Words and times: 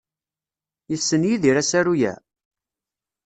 Yessen 0.91 1.23
Yidir 1.29 1.55
asaru-a? 1.61 2.13